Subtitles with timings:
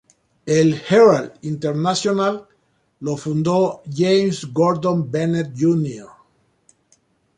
[0.47, 2.47] El "Herald" internacional
[3.01, 6.07] lo fundó James Gordon Bennett, Jr.